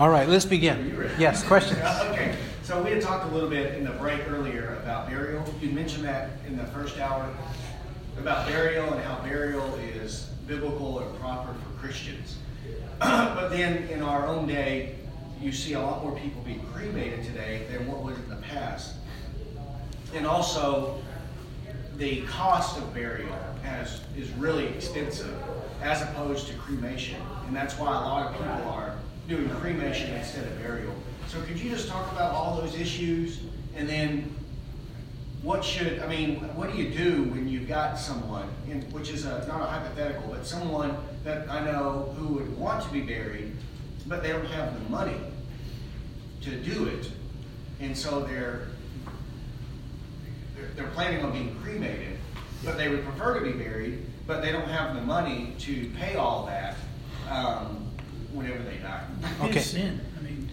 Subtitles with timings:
[0.00, 1.10] All right, let's begin.
[1.18, 1.78] Yes, questions?
[2.10, 5.44] Okay, so we had talked a little bit in the break earlier about burial.
[5.60, 7.30] You mentioned that in the first hour
[8.18, 12.38] about burial and how burial is biblical and proper for Christians.
[12.98, 14.94] but then in our own day,
[15.38, 18.94] you see a lot more people being cremated today than what was in the past.
[20.14, 20.98] And also,
[21.98, 25.36] the cost of burial has, is really extensive
[25.82, 27.20] as opposed to cremation.
[27.46, 28.89] And that's why a lot of people are
[29.30, 30.92] doing cremation instead of burial.
[31.28, 33.38] So could you just talk about all those issues
[33.76, 34.34] and then
[35.42, 39.24] what should, I mean, what do you do when you've got someone, in, which is
[39.24, 43.56] a, not a hypothetical, but someone that I know who would want to be buried,
[44.06, 45.16] but they don't have the money
[46.42, 47.08] to do it.
[47.80, 48.66] And so they're,
[50.56, 52.18] they're, they're planning on being cremated,
[52.64, 56.16] but they would prefer to be buried, but they don't have the money to pay
[56.16, 56.76] all that
[57.30, 57.89] um,
[58.32, 59.02] whenever they die.
[59.20, 59.60] Would it be Okay.
[59.60, 60.00] a sin?
[60.18, 60.48] I mean,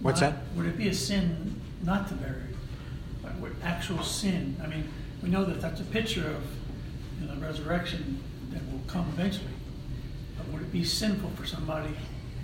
[0.00, 0.56] What's not- that?
[0.56, 2.42] Would it be a sin not to bury?
[3.22, 4.56] Like, what actual sin?
[4.62, 4.84] I mean,
[5.22, 6.42] we know that that's a picture of
[7.20, 8.20] you know, the resurrection
[8.52, 9.46] that will come eventually.
[10.36, 11.90] But would it be sinful for somebody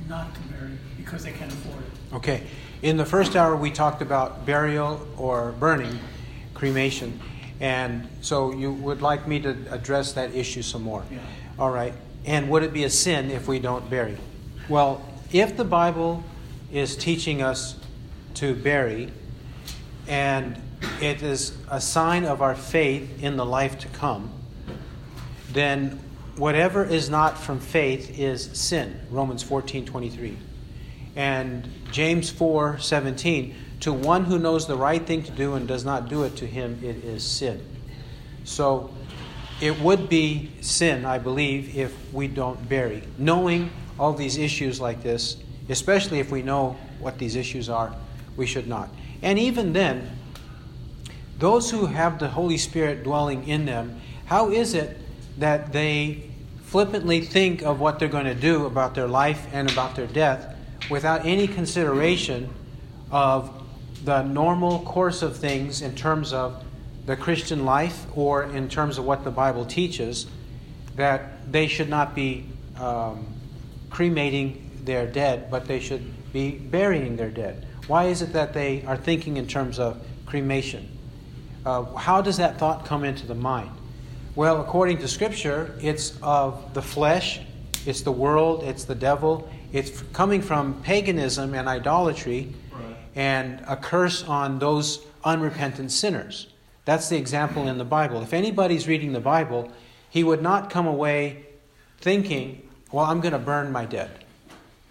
[0.09, 2.15] not to bury because they can't afford it?
[2.17, 2.43] Okay.
[2.83, 5.99] In the first hour, we talked about burial or burning,
[6.55, 7.21] cremation.
[7.61, 11.05] And so you would like me to address that issue some more?
[11.11, 11.19] Yeah.
[11.59, 11.93] All right.
[12.25, 14.17] And would it be a sin if we don't bury?
[14.71, 16.23] Well, if the Bible
[16.71, 17.75] is teaching us
[18.35, 19.11] to bury,
[20.07, 20.63] and
[21.03, 24.31] it is a sign of our faith in the life to come,
[25.53, 25.99] then
[26.37, 29.01] whatever is not from faith is sin.
[29.11, 30.39] Romans 14 23.
[31.17, 33.57] And James 4 17.
[33.81, 36.47] To one who knows the right thing to do and does not do it, to
[36.47, 37.61] him it is sin.
[38.45, 38.95] So
[39.61, 43.03] it would be sin, I believe, if we don't bury.
[43.19, 45.37] Knowing all these issues like this,
[45.69, 47.95] especially if we know what these issues are,
[48.35, 48.89] we should not.
[49.21, 50.11] And even then,
[51.39, 54.97] those who have the Holy Spirit dwelling in them, how is it
[55.39, 56.31] that they
[56.63, 60.57] flippantly think of what they're going to do about their life and about their death
[60.89, 62.49] without any consideration
[63.11, 63.51] of
[64.05, 66.65] the normal course of things in terms of
[67.05, 70.27] the Christian life or in terms of what the Bible teaches,
[70.97, 72.47] that they should not be
[72.79, 73.27] um,
[73.91, 77.67] cremating their dead, but they should be burying their dead?
[77.87, 80.89] Why is it that they are thinking in terms of cremation?
[81.67, 83.71] Uh, how does that thought come into the mind?
[84.35, 87.41] Well, according to Scripture, it's of the flesh,
[87.85, 92.55] it's the world, it's the devil, it's coming from paganism and idolatry
[93.15, 96.47] and a curse on those unrepentant sinners.
[96.85, 98.23] That's the example in the Bible.
[98.23, 99.71] If anybody's reading the Bible,
[100.09, 101.47] he would not come away
[102.01, 104.11] thinking, well, I'm going to burn my dead.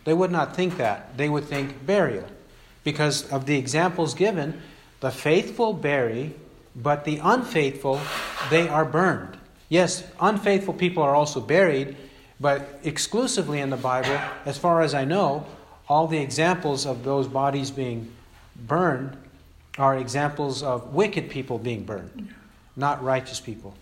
[0.06, 1.18] They would not think that.
[1.18, 2.26] They would think burial.
[2.84, 4.62] Because of the examples given,
[5.02, 6.34] the faithful bury,
[6.76, 8.00] but the unfaithful,
[8.50, 9.38] they are burned.
[9.68, 11.96] Yes, unfaithful people are also buried,
[12.40, 15.46] but exclusively in the Bible, as far as I know,
[15.88, 18.12] all the examples of those bodies being
[18.68, 19.18] burned
[19.78, 22.34] are examples of wicked people being burned,
[22.76, 23.76] not righteous people.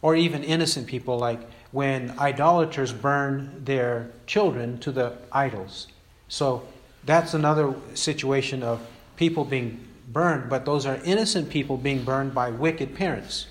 [0.00, 1.40] Or even innocent people, like
[1.72, 5.88] when idolaters burn their children to the idols.
[6.28, 6.66] So
[7.04, 8.80] that's another situation of
[9.16, 13.46] people being burned, but those are innocent people being burned by wicked parents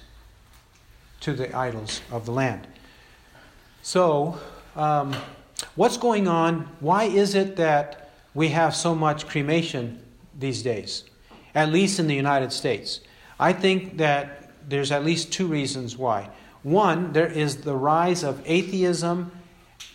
[1.21, 2.67] to the idols of the land.
[3.81, 4.39] So,
[4.75, 5.15] um,
[5.75, 6.69] what's going on?
[6.79, 10.01] Why is it that we have so much cremation
[10.37, 11.03] these days,
[11.55, 13.01] at least in the United States?
[13.39, 16.29] I think that there's at least two reasons why.
[16.63, 19.31] One, there is the rise of atheism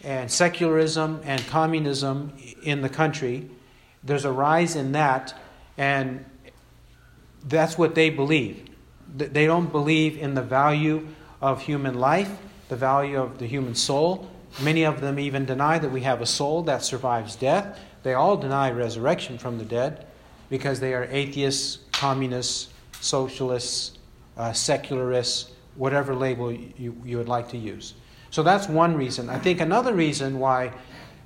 [0.02, 2.32] and secularism and communism
[2.62, 3.48] in the country.
[4.02, 5.34] There's a rise in that,
[5.78, 6.24] and
[7.44, 8.68] that's what they believe.
[9.16, 11.06] They don't believe in the value
[11.40, 12.36] of human life,
[12.68, 14.28] the value of the human soul.
[14.60, 17.78] Many of them even deny that we have a soul that survives death.
[18.02, 20.06] They all deny resurrection from the dead
[20.48, 22.68] because they are atheists, communists,
[23.00, 23.98] socialists,
[24.36, 27.94] uh, secularists, whatever label you, you would like to use.
[28.30, 29.28] So that's one reason.
[29.28, 30.72] I think another reason why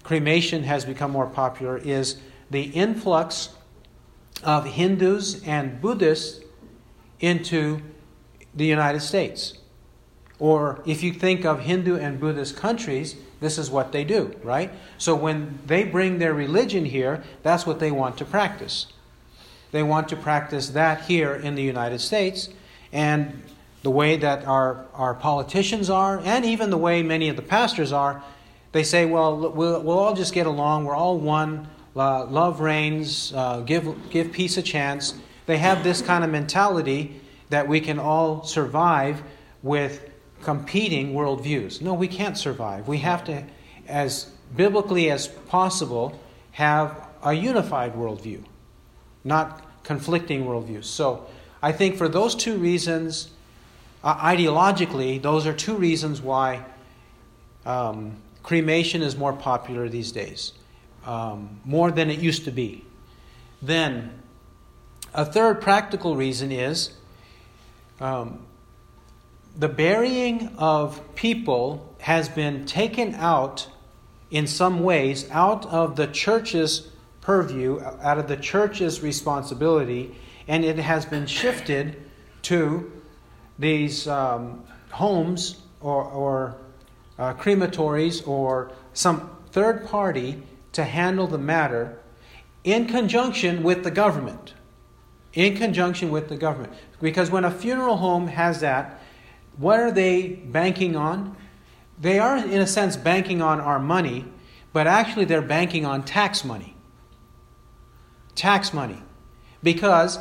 [0.02, 2.16] cremation has become more popular is
[2.50, 3.50] the influx
[4.42, 6.42] of Hindus and Buddhists
[7.20, 7.82] into
[8.54, 9.54] the United States.
[10.38, 14.70] Or if you think of Hindu and Buddhist countries, this is what they do, right?
[14.96, 18.86] So when they bring their religion here, that's what they want to practice.
[19.70, 22.48] They want to practice that here in the United States.
[22.92, 23.42] And
[23.82, 27.92] the way that our, our politicians are, and even the way many of the pastors
[27.92, 28.22] are,
[28.72, 30.84] they say, well, we'll, we'll all just get along.
[30.84, 31.66] We're all one.
[31.96, 35.14] uh, love reigns, uh, give, give peace a chance.
[35.46, 39.22] They have this kind of mentality that we can all survive
[39.62, 40.08] with
[40.42, 41.80] competing worldviews.
[41.80, 42.86] No, we can't survive.
[42.86, 43.44] We have to,
[43.88, 46.18] as biblically as possible,
[46.52, 48.44] have a unified worldview,
[49.24, 50.84] not conflicting worldviews.
[50.84, 51.26] So
[51.62, 53.30] I think for those two reasons,
[54.02, 56.64] uh, ideologically, those are two reasons why
[57.66, 60.52] um, cremation is more popular these days,
[61.04, 62.84] um, more than it used to be.
[63.60, 64.10] Then,
[65.12, 66.92] a third practical reason is
[68.00, 68.46] um,
[69.58, 73.68] the burying of people has been taken out
[74.30, 76.88] in some ways out of the church's
[77.20, 80.14] purview, out of the church's responsibility,
[80.48, 81.96] and it has been shifted
[82.42, 82.90] to
[83.60, 86.56] these um, homes or, or
[87.18, 90.42] uh, crematories or some third party
[90.72, 91.98] to handle the matter
[92.64, 94.54] in conjunction with the government.
[95.34, 96.72] In conjunction with the government.
[97.00, 99.00] Because when a funeral home has that,
[99.56, 101.36] what are they banking on?
[102.00, 104.24] They are, in a sense, banking on our money,
[104.72, 106.74] but actually they're banking on tax money.
[108.34, 109.02] Tax money.
[109.62, 110.18] Because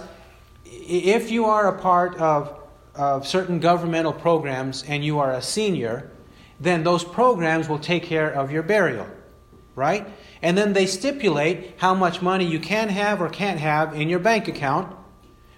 [0.66, 2.59] if you are a part of,
[3.00, 6.12] of certain governmental programs and you are a senior,
[6.60, 9.08] then those programs will take care of your burial,
[9.74, 10.06] right?
[10.42, 14.20] And then they stipulate how much money you can have or can't have in your
[14.20, 14.94] bank account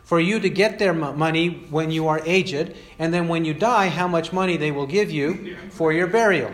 [0.03, 3.87] for you to get their money when you are aged, and then when you die,
[3.87, 6.53] how much money they will give you for your burial.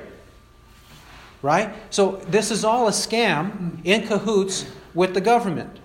[1.41, 1.73] Right?
[1.89, 5.79] So this is all a scam in cahoots with the government.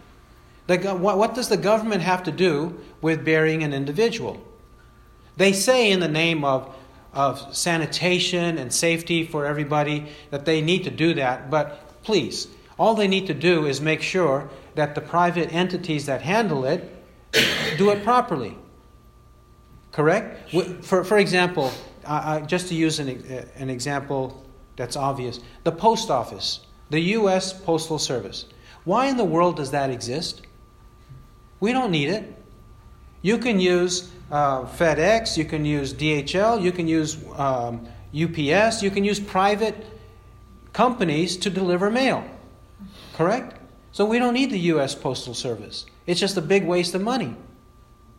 [0.69, 4.41] The, what, what does the government have to do with burying an individual?
[5.37, 6.75] They say in the name of
[7.13, 11.51] of sanitation and safety for everybody, that they need to do that.
[11.51, 12.49] But please,
[12.79, 16.91] all they need to do is make sure that the private entities that handle it
[17.77, 18.57] do it properly.
[19.93, 20.51] Correct?
[20.83, 21.71] For, for example,
[22.07, 23.09] uh, just to use an,
[23.57, 24.43] an example
[24.77, 27.53] that's obvious, the post office, the U.S.
[27.53, 28.47] Postal Service.
[28.85, 30.43] Why in the world does that exist?
[31.61, 32.35] We don't need it.
[33.21, 38.91] You can use uh, FedEx, you can use DHL, you can use um, UPS, you
[38.91, 39.87] can use private
[40.73, 42.25] companies to deliver mail.
[43.13, 43.59] Correct?
[43.93, 44.95] So we don't need the U.S.
[44.95, 45.85] Postal Service.
[46.07, 47.37] It's just a big waste of money,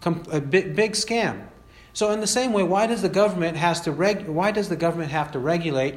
[0.06, 1.48] a big, big scam.
[1.94, 4.75] So in the same way, why does the government has to reg- why does the
[4.75, 5.95] government have to regulate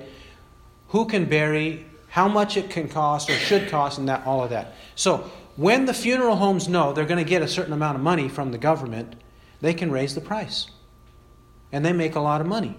[0.88, 4.50] who can bury, how much it can cost or should cost, and that all of
[4.50, 4.74] that?
[4.94, 8.28] So when the funeral homes know they're going to get a certain amount of money
[8.28, 9.14] from the government,
[9.60, 10.68] they can raise the price.
[11.72, 12.76] And they make a lot of money.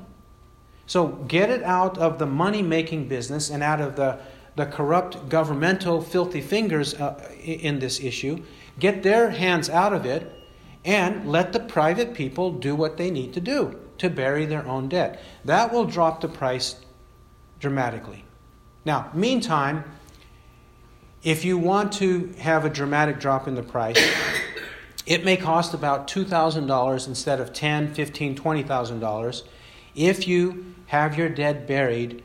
[0.86, 4.20] So get it out of the money making business and out of the,
[4.56, 8.44] the corrupt governmental filthy fingers uh, in this issue.
[8.80, 10.34] Get their hands out of it
[10.86, 14.88] and let the private people do what they need to do to bury their own
[14.88, 15.22] debt.
[15.44, 16.78] That will drop the price
[17.60, 18.24] dramatically.
[18.86, 19.84] Now, meantime,
[21.24, 24.00] if you want to have a dramatic drop in the price,
[25.08, 29.44] it may cost about $2,000 instead of $10, $15, $20,000
[29.96, 32.24] if you have your dead buried,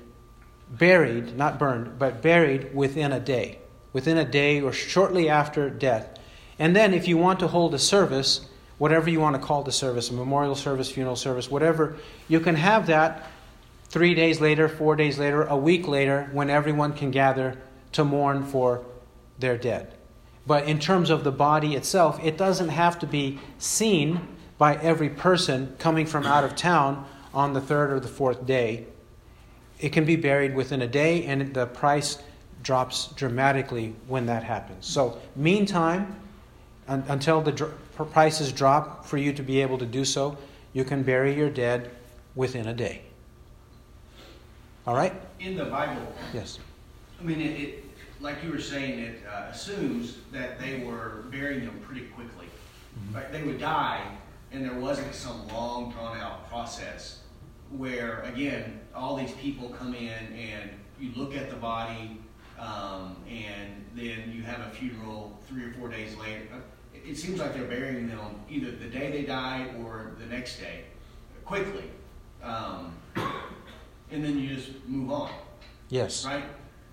[0.68, 3.60] buried, not burned, but buried within a day,
[3.92, 6.18] within a day or shortly after death.
[6.58, 8.48] And then if you want to hold a service,
[8.78, 11.96] whatever you want to call the service, a memorial service, funeral service, whatever,
[12.26, 13.30] you can have that
[13.84, 17.58] three days later, four days later, a week later, when everyone can gather
[17.92, 18.84] to mourn for
[19.38, 19.94] their dead.
[20.46, 24.26] But in terms of the body itself, it doesn't have to be seen
[24.58, 28.86] by every person coming from out of town on the third or the fourth day.
[29.80, 32.18] It can be buried within a day, and the price
[32.62, 34.86] drops dramatically when that happens.
[34.86, 36.14] So, meantime,
[36.86, 37.74] un- until the dr-
[38.12, 40.36] prices drop for you to be able to do so,
[40.72, 41.90] you can bury your dead
[42.34, 43.02] within a day.
[44.86, 45.14] All right?
[45.40, 46.58] In the Bible, yes.
[47.20, 47.91] I mean, it, it
[48.22, 52.46] like you were saying, it uh, assumes that they were burying them pretty quickly.
[52.46, 53.16] Mm-hmm.
[53.16, 53.32] Right?
[53.32, 54.00] They would die,
[54.52, 57.20] and there wasn't some long, drawn out process
[57.70, 62.18] where, again, all these people come in and you look at the body,
[62.58, 66.42] um, and then you have a funeral three or four days later.
[66.52, 66.58] Uh,
[66.94, 70.84] it seems like they're burying them either the day they die or the next day,
[71.44, 71.90] quickly.
[72.42, 72.94] Um,
[74.10, 75.30] and then you just move on.
[75.88, 76.24] Yes.
[76.24, 76.44] Right?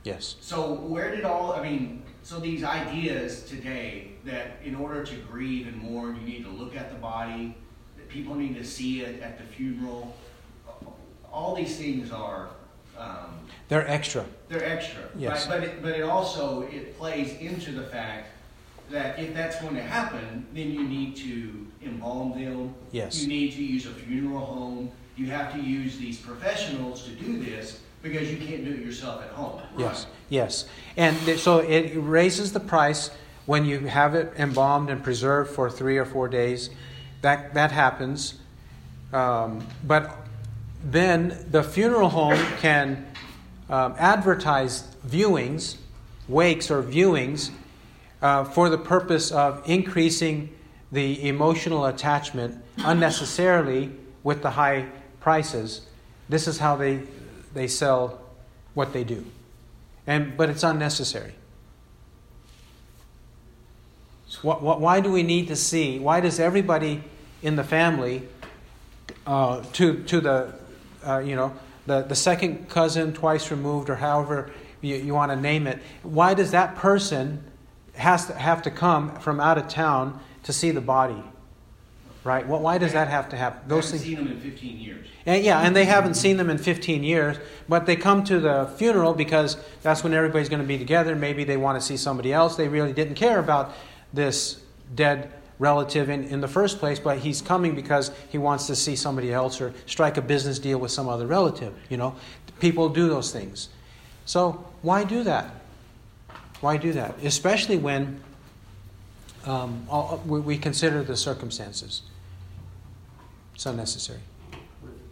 [0.03, 0.35] Yes.
[0.41, 2.03] So where did all I mean?
[2.23, 6.75] So these ideas today that in order to grieve and mourn, you need to look
[6.75, 7.55] at the body,
[7.97, 10.15] that people need to see it at the funeral.
[11.31, 12.49] All these things are
[12.97, 14.25] Um, They're extra.
[14.49, 15.01] they're extra.
[15.15, 15.47] Yes.
[15.47, 15.61] Right?
[15.61, 18.27] But it, but it also it plays into the fact
[18.91, 22.73] that if that's going to happen, then you need to embalm them.
[22.91, 23.21] Yes.
[23.21, 24.91] You need to use a funeral home.
[25.15, 29.21] You have to use these professionals to do this because you can't do it yourself
[29.21, 29.61] at home.
[29.77, 30.65] Yes, yes.
[30.97, 33.11] And so it raises the price
[33.45, 36.69] when you have it embalmed and preserved for three or four days.
[37.21, 38.35] That, that happens.
[39.11, 40.15] Um, but
[40.83, 43.07] then the funeral home can
[43.69, 45.77] um, advertise viewings,
[46.27, 47.51] wakes or viewings,
[48.21, 50.55] uh, for the purpose of increasing
[50.91, 53.91] the emotional attachment unnecessarily
[54.23, 54.85] with the high
[55.19, 55.81] prices.
[56.27, 57.01] This is how they,
[57.53, 58.21] they sell
[58.73, 59.25] what they do.
[60.07, 61.33] And, but it's unnecessary.
[64.41, 65.99] What, what, why do we need to see?
[65.99, 67.03] Why does everybody
[67.41, 68.27] in the family,
[69.25, 70.53] uh, to, to the,
[71.05, 71.53] uh, you know,
[71.85, 74.51] the, the second cousin twice removed, or however
[74.81, 77.43] you, you want to name it, why does that person
[77.95, 81.21] has to have to come from out of town to see the body?
[82.23, 82.45] Right?
[82.45, 83.61] Well, why does that have to happen?
[83.67, 84.03] Those things.
[84.03, 85.07] seen them in 15 years.
[85.25, 88.71] And yeah, and they haven't seen them in 15 years, but they come to the
[88.77, 91.15] funeral because that's when everybody's going to be together.
[91.15, 92.55] Maybe they want to see somebody else.
[92.55, 93.73] They really didn't care about
[94.13, 94.61] this
[94.95, 98.95] dead relative in, in the first place, but he's coming because he wants to see
[98.95, 101.73] somebody else or strike a business deal with some other relative.
[101.89, 102.15] You know,
[102.59, 103.69] people do those things.
[104.25, 105.53] So why do that?
[106.61, 107.15] Why do that?
[107.23, 108.21] Especially when
[109.45, 112.01] um, all, we, we consider the circumstances.
[113.55, 114.19] It's unnecessary.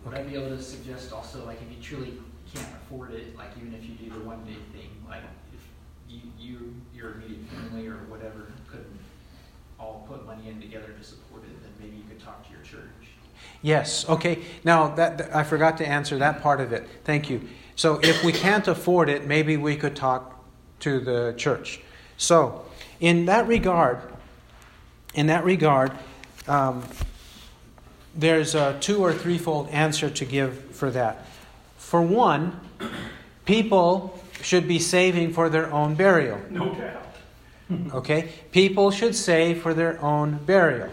[0.06, 2.14] Would I be able to suggest also, like, if you truly
[2.54, 5.62] can't afford it, like, even if you do the one day thing, like, if
[6.10, 8.88] you, you, your immediate family or whatever couldn't
[9.80, 12.62] all put money in together to support it, then maybe you could talk to your
[12.62, 12.84] church.
[13.62, 14.08] Yes.
[14.08, 14.40] Okay.
[14.64, 16.88] Now that that- I forgot to answer that part of it.
[17.04, 17.42] Thank you.
[17.76, 20.44] So if we can't afford it, maybe we could talk
[20.80, 21.82] to the church.
[22.18, 22.66] So
[23.00, 24.02] in that regard,
[25.18, 25.92] in that regard,
[26.48, 26.84] um,
[28.16, 31.26] there's a two or threefold answer to give for that.
[31.78, 32.58] For one,
[33.46, 36.40] people should be saving for their own burial.
[36.52, 37.16] No doubt.
[37.96, 38.30] Okay?
[38.52, 40.90] People should save for their own burial.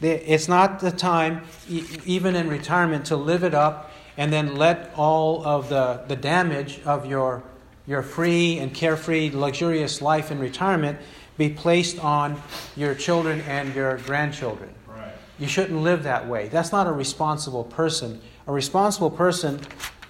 [0.00, 5.46] It's not the time, even in retirement, to live it up and then let all
[5.46, 7.42] of the, the damage of your,
[7.86, 10.98] your free and carefree, luxurious life in retirement
[11.38, 12.40] be placed on
[12.76, 14.74] your children and your grandchildren.
[14.86, 15.12] Right.
[15.38, 16.48] You shouldn't live that way.
[16.48, 18.20] That's not a responsible person.
[18.46, 19.60] A responsible person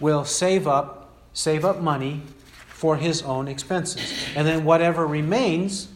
[0.01, 2.23] will save up, save up money
[2.69, 4.13] for his own expenses.
[4.35, 5.89] And then whatever remains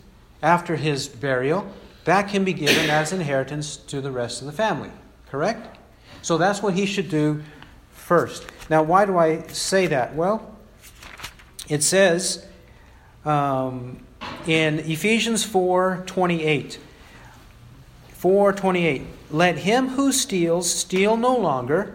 [0.42, 1.66] after his burial,
[2.04, 4.90] that can be given as inheritance to the rest of the family.
[5.30, 5.78] Correct?
[6.20, 7.42] So that's what he should do
[7.92, 8.44] first.
[8.68, 10.14] Now, why do I say that?
[10.14, 10.56] Well,
[11.68, 12.44] it says
[13.24, 14.04] um,
[14.46, 16.78] in Ephesians 4 28.
[18.22, 21.94] 428 Let him who steals steal no longer,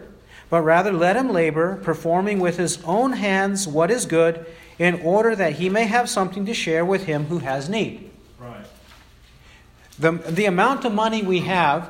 [0.50, 4.46] but rather let him labor, performing with his own hands what is good,
[4.80, 8.10] in order that he may have something to share with him who has need.
[8.40, 8.66] Right.
[10.00, 11.90] The, the amount of money we have,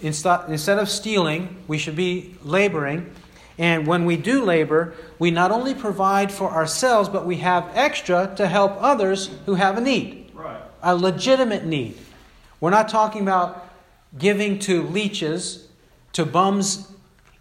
[0.00, 3.10] instead, instead of stealing, we should be laboring.
[3.58, 8.32] And when we do labor, we not only provide for ourselves, but we have extra
[8.36, 10.60] to help others who have a need Right.
[10.82, 11.96] a legitimate need.
[12.60, 13.68] We're not talking about
[14.18, 15.68] giving to leeches,
[16.14, 16.90] to bums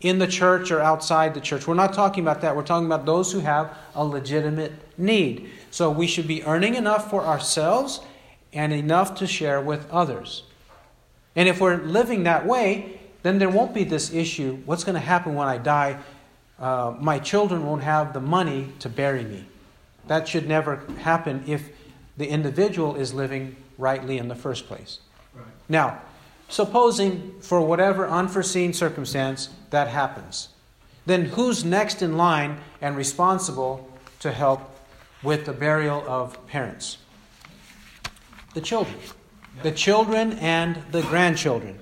[0.02, 1.66] in the church or outside the church.
[1.66, 2.56] We're not talking about that.
[2.56, 5.50] We're talking about those who have a legitimate need.
[5.72, 8.02] So we should be earning enough for ourselves
[8.52, 10.44] and enough to share with others.
[11.36, 15.02] And if we're living that way, then there won't be this issue what's going to
[15.02, 15.98] happen when I die?
[16.60, 19.46] Uh, my children won't have the money to bury me.
[20.08, 21.70] That should never happen if
[22.18, 25.00] the individual is living rightly in the first place.
[25.34, 25.46] Right.
[25.68, 26.02] Now,
[26.50, 30.50] supposing for whatever unforeseen circumstance that happens,
[31.06, 33.90] then who's next in line and responsible
[34.20, 34.70] to help
[35.24, 36.98] with the burial of parents?
[38.54, 38.98] The children.
[39.64, 41.80] The children and the grandchildren.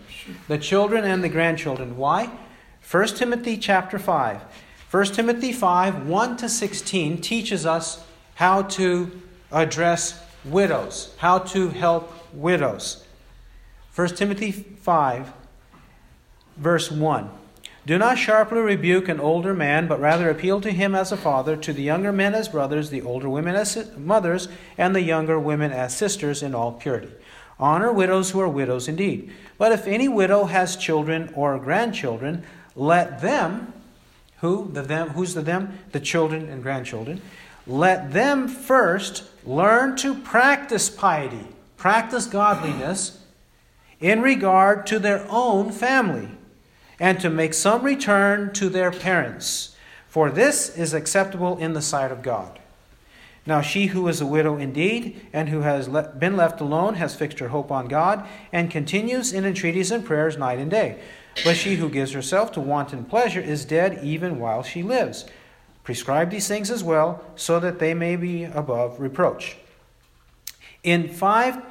[0.47, 1.97] The children and the grandchildren.
[1.97, 2.29] Why?
[2.89, 4.41] 1 Timothy chapter 5.
[4.89, 8.03] 1 Timothy 5, 1 to 16 teaches us
[8.35, 9.11] how to
[9.51, 13.05] address widows, how to help widows.
[13.95, 15.31] 1 Timothy 5,
[16.57, 17.29] verse 1.
[17.85, 21.55] Do not sharply rebuke an older man, but rather appeal to him as a father,
[21.57, 25.71] to the younger men as brothers, the older women as mothers, and the younger women
[25.71, 27.11] as sisters in all purity.
[27.61, 29.31] Honor widows who are widows indeed.
[29.57, 32.43] But if any widow has children or grandchildren,
[32.75, 33.73] let them
[34.41, 34.69] Who?
[34.71, 35.09] The them.
[35.09, 35.79] Who's the them?
[35.91, 37.21] The children and grandchildren.
[37.67, 43.19] Let them first learn to practice piety, practice godliness
[43.99, 46.29] in regard to their own family,
[46.99, 49.75] and to make some return to their parents.
[50.07, 52.59] For this is acceptable in the sight of God.
[53.45, 57.15] Now, she who is a widow indeed, and who has le- been left alone, has
[57.15, 60.99] fixed her hope on God, and continues in entreaties and prayers night and day.
[61.43, 65.25] But she who gives herself to wanton pleasure is dead even while she lives.
[65.83, 69.57] Prescribe these things as well, so that they may be above reproach.
[70.83, 71.61] In 5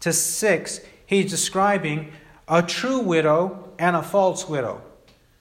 [0.00, 2.12] to 6, he's describing
[2.48, 4.82] a true widow and a false widow,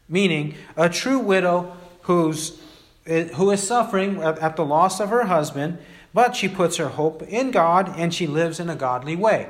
[0.08, 2.58] meaning a true widow who's
[3.06, 5.78] who is suffering at the loss of her husband,
[6.14, 9.50] but she puts her hope in God and she lives in a godly way.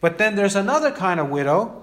[0.00, 1.82] But then there's another kind of widow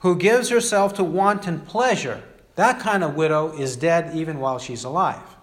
[0.00, 2.22] who gives herself to wanton pleasure.
[2.54, 5.36] That kind of widow is dead even while she's alive.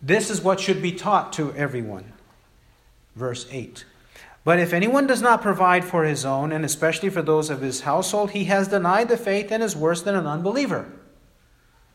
[0.00, 2.12] This is what should be taught to everyone.
[3.14, 3.84] Verse 8.
[4.44, 7.80] But if anyone does not provide for his own, and especially for those of his
[7.80, 10.86] household, he has denied the faith and is worse than an unbeliever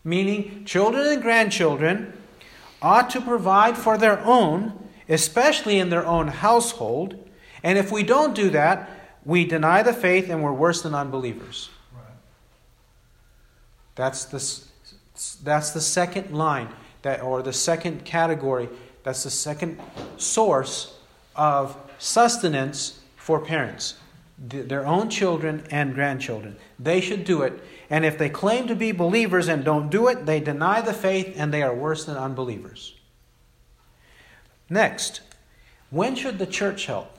[0.04, 2.14] meaning children and grandchildren,
[2.82, 7.30] ought to provide for their own, especially in their own household.
[7.64, 8.90] And if we don't do that,
[9.24, 11.70] we deny the faith and we're worse than unbelievers.
[11.94, 12.04] Right.
[13.96, 16.70] That's the, that's the second line,
[17.04, 18.68] that, or the second category.
[19.04, 19.80] That's the second
[20.18, 20.98] source
[21.36, 23.96] of sustenance for parents
[24.42, 26.58] their own children and grandchildren.
[26.80, 27.64] They should do it.
[27.90, 31.36] And if they claim to be believers and don't do it, they deny the faith
[31.38, 32.96] and they are worse than unbelievers.
[34.70, 35.22] Next,
[35.92, 37.18] when should the church help?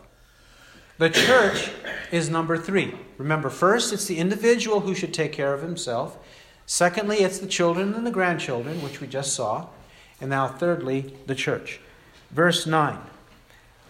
[0.98, 1.70] The church
[2.10, 2.94] is number three.
[3.18, 6.18] Remember, first, it's the individual who should take care of himself.
[6.66, 9.68] Secondly, it's the children and the grandchildren, which we just saw.
[10.20, 11.80] And now, thirdly, the church.
[12.30, 12.98] Verse 9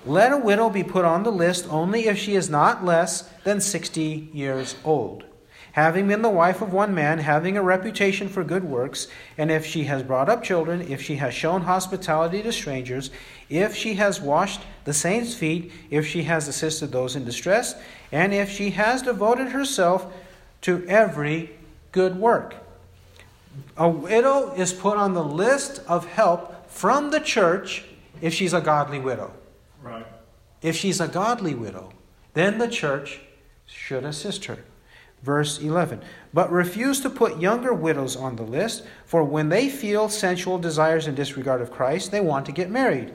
[0.04, 3.60] let a widow be put on the list only if she is not less than
[3.60, 5.24] 60 years old,
[5.72, 9.06] having been the wife of one man, having a reputation for good works,
[9.38, 13.10] and if she has brought up children, if she has shown hospitality to strangers,
[13.48, 17.74] if she has washed the saints' feet, if she has assisted those in distress,
[18.10, 20.12] and if she has devoted herself
[20.62, 21.50] to every
[21.92, 22.56] good work.
[23.76, 27.84] A widow is put on the list of help from the church
[28.20, 29.32] if she's a godly widow.
[29.82, 30.06] Right.
[30.62, 31.92] If she's a godly widow,
[32.34, 33.20] then the church
[33.66, 34.58] should assist her.
[35.22, 36.02] Verse 11.
[36.32, 41.06] But refuse to put younger widows on the list, for when they feel sensual desires
[41.06, 43.12] in disregard of Christ, they want to get married,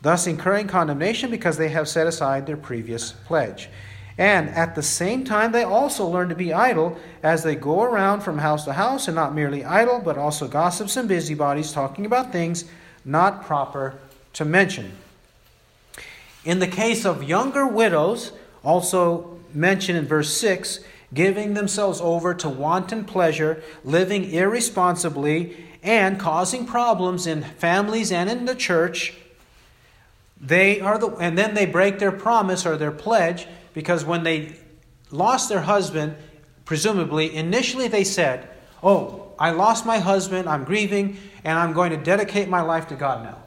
[0.00, 3.68] thus incurring condemnation because they have set aside their previous pledge.
[4.16, 8.20] And at the same time, they also learn to be idle as they go around
[8.20, 12.32] from house to house, and not merely idle, but also gossips and busybodies, talking about
[12.32, 12.64] things
[13.04, 13.98] not proper
[14.34, 14.92] to mention.
[16.44, 20.80] In the case of younger widows, also mentioned in verse 6,
[21.12, 28.44] giving themselves over to wanton pleasure, living irresponsibly, and causing problems in families and in
[28.44, 29.14] the church,
[30.40, 34.56] they are the and then they break their promise or their pledge because when they
[35.10, 36.16] lost their husband,
[36.64, 38.48] presumably initially they said,
[38.82, 42.94] "Oh, I lost my husband, I'm grieving, and I'm going to dedicate my life to
[42.94, 43.39] God now."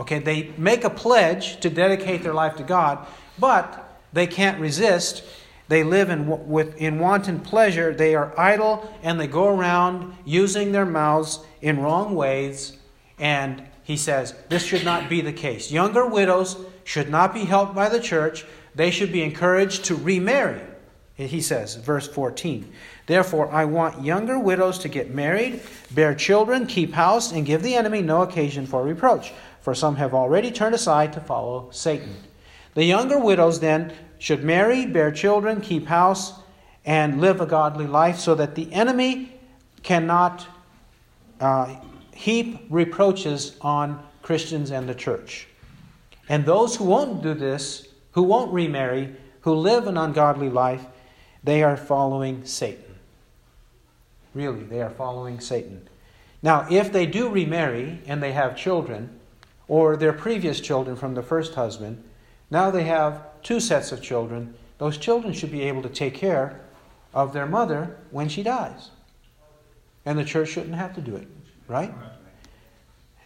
[0.00, 3.06] Okay, they make a pledge to dedicate their life to God,
[3.38, 5.22] but they can't resist.
[5.68, 7.92] They live in, with, in wanton pleasure.
[7.92, 12.78] They are idle and they go around using their mouths in wrong ways.
[13.18, 15.70] And he says this should not be the case.
[15.70, 18.46] Younger widows should not be helped by the church.
[18.74, 20.62] They should be encouraged to remarry.
[21.14, 22.72] He says, verse 14.
[23.10, 27.74] Therefore, I want younger widows to get married, bear children, keep house, and give the
[27.74, 32.14] enemy no occasion for reproach for some have already turned aside to follow Satan.
[32.74, 36.34] The younger widows then should marry, bear children, keep house,
[36.84, 39.32] and live a godly life so that the enemy
[39.82, 40.46] cannot
[41.40, 41.74] uh,
[42.14, 45.48] heap reproaches on Christians and the church.
[46.28, 50.86] And those who won't do this, who won't remarry, who live an ungodly life,
[51.42, 52.89] they are following Satan.
[54.34, 55.88] Really, they are following Satan.
[56.42, 59.20] Now, if they do remarry and they have children,
[59.70, 62.02] or their previous children from the first husband.
[62.50, 64.52] Now they have two sets of children.
[64.78, 66.60] Those children should be able to take care
[67.14, 68.90] of their mother when she dies.
[70.04, 71.28] And the church shouldn't have to do it,
[71.68, 71.94] right?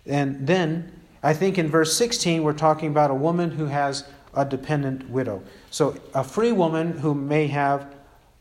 [0.04, 4.44] And then I think in verse 16 we're talking about a woman who has a
[4.44, 5.42] dependent widow.
[5.70, 7.93] So a free woman who may have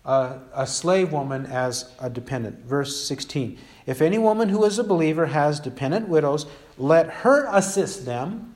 [0.05, 2.65] a, a slave woman as a dependent.
[2.65, 6.45] Verse 16 If any woman who is a believer has dependent widows,
[6.77, 8.55] let her assist them,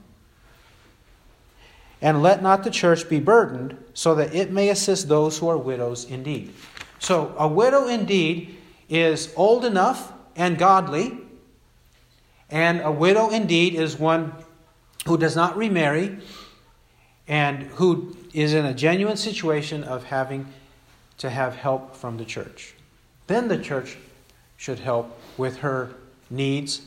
[2.02, 5.58] and let not the church be burdened, so that it may assist those who are
[5.58, 6.54] widows indeed.
[7.00, 8.58] So, a widow indeed
[8.90, 11.18] is old enough and godly,
[12.50, 14.34] and a widow indeed is one
[15.06, 16.18] who does not remarry
[17.28, 20.48] and who is in a genuine situation of having
[21.18, 22.76] to have help from the church.
[23.28, 23.98] Then the church
[24.56, 25.92] should help with her
[26.30, 26.82] needs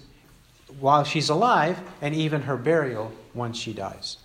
[0.79, 4.19] while she's alive and even her burial once she dies.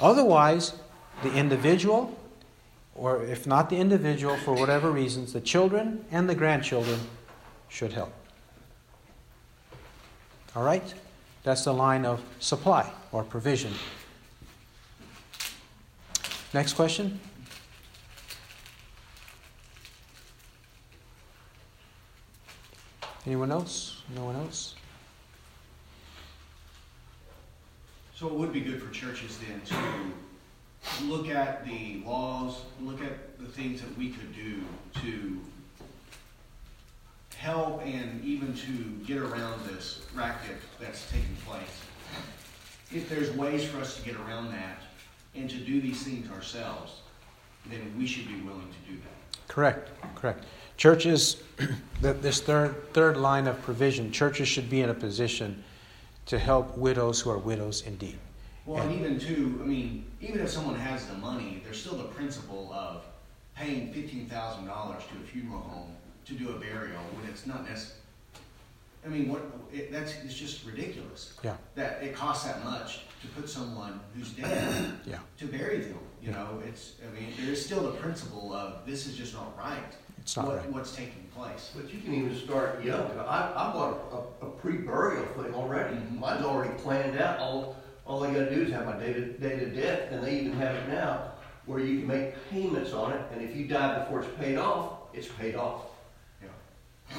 [0.00, 0.74] Otherwise,
[1.22, 2.16] the individual,
[2.94, 7.00] or if not the individual, for whatever reasons, the children and the grandchildren
[7.68, 8.12] should help.
[10.54, 10.94] All right?
[11.42, 13.72] That's the line of supply or provision.
[16.54, 17.20] Next question.
[23.26, 24.02] Anyone else?
[24.14, 24.74] No one else?
[28.14, 33.38] So it would be good for churches then to look at the laws, look at
[33.38, 34.62] the things that we could do
[35.02, 35.38] to
[37.36, 41.62] help and even to get around this racket that's taking place.
[42.90, 44.80] If there's ways for us to get around that
[45.34, 47.00] and to do these things ourselves,
[47.70, 49.48] then we should be willing to do that.
[49.48, 50.44] Correct, correct.
[50.78, 51.42] Churches,
[52.00, 55.64] this third, third line of provision, churches should be in a position
[56.26, 58.16] to help widows who are widows indeed.
[58.64, 62.04] Well, and even too, I mean, even if someone has the money, there's still the
[62.04, 63.02] principle of
[63.56, 67.68] paying fifteen thousand dollars to a funeral home to do a burial when it's not
[67.68, 67.98] necessary.
[69.04, 71.32] I mean, what it, that's it's just ridiculous.
[71.42, 71.56] Yeah.
[71.74, 74.92] That it costs that much to put someone who's dead.
[75.06, 75.18] yeah.
[75.38, 76.34] To bury them, you yeah.
[76.34, 76.92] know, it's.
[77.02, 79.92] I mean, there is still the principle of this is just not right.
[80.28, 80.72] It's not what, right.
[80.72, 81.70] What's taking place?
[81.74, 83.10] But you can even start young.
[83.18, 85.96] I, I bought a, a, a pre-burial thing already.
[85.96, 86.20] Mm-hmm.
[86.20, 87.38] Mine's already planned out.
[87.38, 90.22] All all I got to do is have my date of, date of death, and
[90.22, 91.32] they even have it now
[91.64, 94.98] where you can make payments on it, and if you die before it's paid off,
[95.14, 95.84] it's paid off.
[96.42, 97.16] Yeah.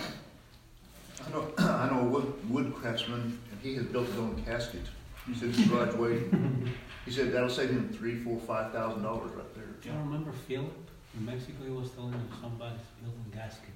[1.25, 4.81] I know, I know a wood, wood craftsman, and he has built his own casket.
[5.25, 6.71] He's in his garage waiting.
[7.05, 9.93] He said that'll save him three, four, five thousand dollars right there.
[9.95, 11.63] I remember Philip in Mexico.
[11.63, 13.67] He was telling me somebody's building gaskets.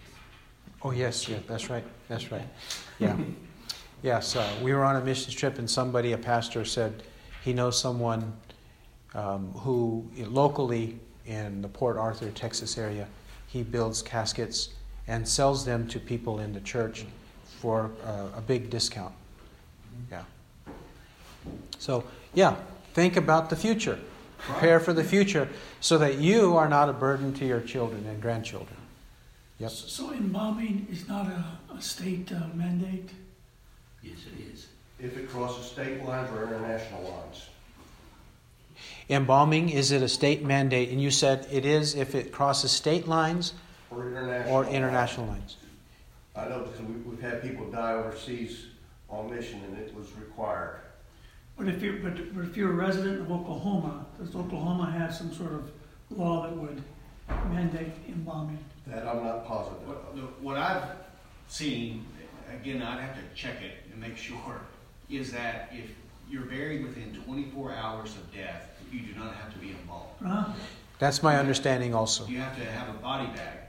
[0.81, 2.47] Oh yes, yeah, that's right, that's right.
[2.99, 3.17] Yeah,
[4.01, 4.35] yes.
[4.35, 7.03] Uh, we were on a mission trip, and somebody, a pastor, said
[7.43, 8.33] he knows someone
[9.13, 13.07] um, who locally in the Port Arthur, Texas area,
[13.47, 14.69] he builds caskets
[15.07, 17.05] and sells them to people in the church
[17.59, 19.13] for uh, a big discount.
[20.11, 20.23] Yeah.
[21.77, 22.55] So, yeah,
[22.93, 23.99] think about the future.
[24.45, 25.47] Prepare for the future
[25.79, 28.77] so that you are not a burden to your children and grandchildren.
[29.59, 29.71] Yep.
[29.71, 33.09] So, embalming is not a, a state uh, mandate?
[34.01, 34.67] Yes, it is.
[34.99, 37.47] If it crosses state lines or international lines.
[39.09, 40.89] Embalming, is it a state mandate?
[40.89, 43.53] And you said it is if it crosses state lines
[43.91, 45.57] or international, or international lines.
[46.35, 48.65] I know because we, we've had people die overseas
[49.09, 50.79] on mission and it was required.
[51.57, 55.31] But if you're, but, but if you're a resident of Oklahoma, does Oklahoma have some
[55.33, 55.71] sort of
[56.09, 56.81] law that would
[57.51, 58.57] mandate embalming?
[58.87, 59.87] That I'm not positive.
[59.87, 60.83] What, what I've
[61.47, 62.05] seen,
[62.51, 64.61] again, I'd have to check it and make sure,
[65.09, 65.91] is that if
[66.29, 70.09] you're buried within 24 hours of death, you do not have to be embalmed.
[70.25, 70.53] Uh-huh.
[70.99, 72.25] That's my understanding also.
[72.27, 73.59] You have to have a body bag.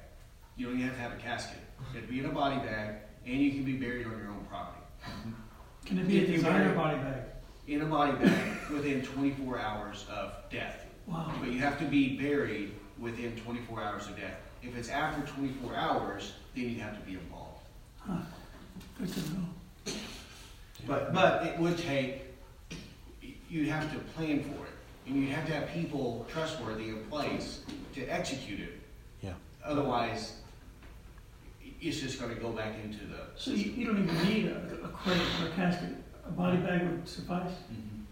[0.56, 1.58] You don't even have to have a casket.
[1.92, 4.28] You have to be in a body bag, and you can be buried on your
[4.30, 4.80] own property.
[5.84, 7.22] Can it be a designer body bag?
[7.66, 10.84] In a body bag within 24 hours of death.
[11.06, 11.32] Wow.
[11.40, 14.36] But you have to be buried within 24 hours of death.
[14.62, 17.60] If it's after 24 hours, then you have to be involved.
[18.00, 18.18] Huh.
[18.98, 19.94] Good to know.
[20.86, 22.22] But but it would take.
[23.48, 24.72] you'd have to plan for it,
[25.06, 27.60] and you'd have to have people trustworthy in place
[27.94, 28.80] to execute it.
[29.22, 29.32] Yeah.
[29.64, 30.34] Otherwise,
[31.80, 33.20] it's just going to go back into the.
[33.36, 35.90] So you, you don't even need a, a crate or a casket.
[36.26, 37.52] A body bag would suffice.
[37.72, 38.04] Mhm.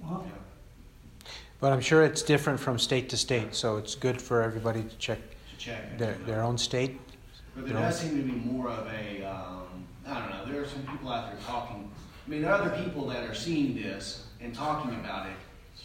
[0.00, 0.24] Wow.
[0.26, 1.30] Yeah.
[1.60, 4.96] But I'm sure it's different from state to state, so it's good for everybody to
[4.96, 5.18] check
[5.52, 5.98] To check.
[5.98, 6.98] their, their own state.
[7.54, 10.66] But there does seem to be more of a, um, I don't know, there are
[10.66, 11.90] some people out there talking.
[12.26, 15.36] I mean, there are other people that are seeing this and talking about it,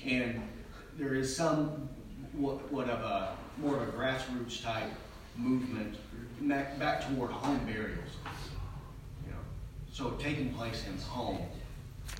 [0.09, 0.41] and
[0.97, 1.89] there is some,
[2.33, 4.89] what, what of a, more of a grassroots type
[5.35, 5.97] movement
[6.41, 8.11] back, back toward home burials.
[9.95, 11.39] So taking place in home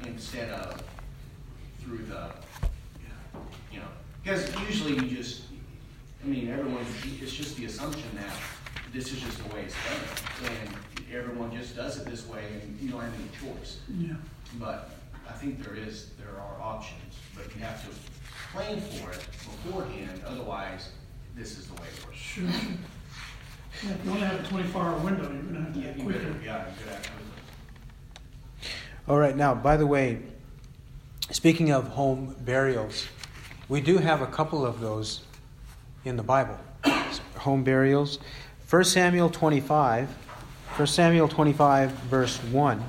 [0.08, 0.82] instead of
[1.82, 2.32] through the,
[3.70, 3.86] you know,
[4.24, 5.42] because usually you just,
[6.24, 6.86] I mean, everyone,
[7.22, 8.34] it's just the assumption that
[8.94, 10.50] this is just the way it's done.
[10.52, 13.80] And everyone just does it this way and you don't have any choice.
[14.00, 14.14] Yeah.
[14.58, 14.92] But
[15.28, 17.94] I think there is, there are options, but you have to
[18.54, 19.20] plan for it
[19.66, 20.92] beforehand, otherwise,
[21.36, 22.18] this is the way it works.
[22.18, 22.46] Sure.
[22.46, 25.98] Yeah, if you only have a twenty-four hour window, you're gonna have to Yeah, act
[25.98, 26.20] you quicker.
[26.20, 27.16] better, yeah, you could actually.
[29.08, 30.18] All right, now, by the way,
[31.30, 33.06] speaking of home burials,
[33.70, 35.22] we do have a couple of those
[36.06, 36.58] in the Bible.
[37.38, 38.18] Home burials.
[38.68, 42.84] 1 Samuel 25, 1 Samuel 25, verse 1.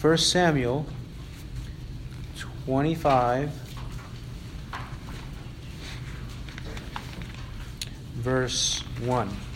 [0.00, 0.84] 1 Samuel
[2.66, 3.50] 25,
[8.16, 9.51] verse 1.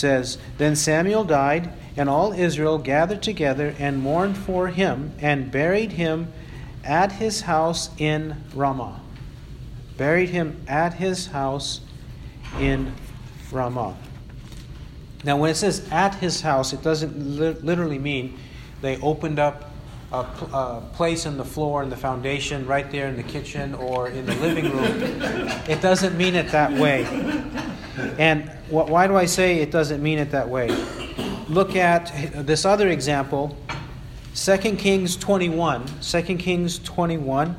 [0.00, 5.92] Says, Then Samuel died, and all Israel gathered together and mourned for him, and buried
[5.92, 6.32] him
[6.82, 9.00] at his house in Ramah.
[9.96, 11.80] Buried him at his house
[12.58, 12.94] in
[13.52, 13.96] Ramah.
[15.22, 18.38] Now, when it says at his house, it doesn't li- literally mean
[18.80, 19.69] they opened up
[20.12, 23.74] a, pl- a place in the floor and the foundation right there in the kitchen
[23.74, 25.02] or in the living room.
[25.68, 27.04] it doesn't mean it that way.
[28.18, 30.68] And wh- why do I say it doesn't mean it that way?
[31.48, 33.56] Look at this other example,
[34.34, 35.86] 2 Kings 21.
[36.00, 37.56] 2 Kings 21.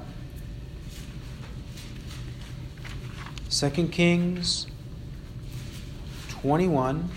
[3.49, 4.67] 2 Kings
[6.29, 7.09] 21.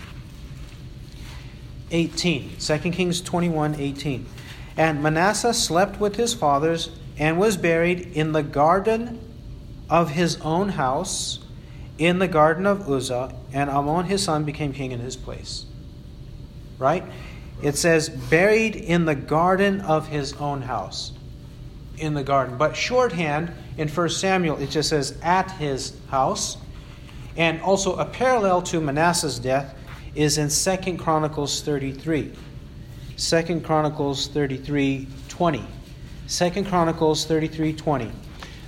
[1.91, 2.57] 18.
[2.59, 4.25] 2 Kings 21 18.
[4.77, 9.19] And Manasseh slept with his fathers and was buried in the garden
[9.89, 11.39] of his own house,
[11.97, 15.65] in the garden of Uzzah, and Amon his son became king in his place.
[16.77, 17.03] Right?
[17.61, 21.13] It says, buried in the garden of his own house.
[21.97, 22.57] In the garden.
[22.57, 26.57] But shorthand, in 1 Samuel, it just says, at his house.
[27.37, 29.73] And also a parallel to Manasseh's death
[30.15, 32.33] is in 2 Chronicles 33.
[33.17, 35.63] 2 Chronicles 33 20.
[36.27, 38.11] 2 Chronicles 33 20.